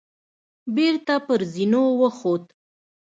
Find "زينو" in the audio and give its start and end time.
1.53-1.83